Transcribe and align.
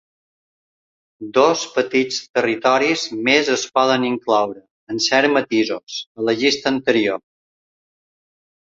Dos 1.37 1.65
petits 1.75 2.17
territoris 2.39 3.05
més 3.29 3.53
es 3.57 3.67
poden 3.77 4.09
incloure, 4.09 4.65
amb 4.95 5.07
certs 5.11 5.35
matisos, 5.39 6.03
a 6.21 6.31
la 6.31 6.39
llista 6.43 6.75
anterior. 6.77 7.25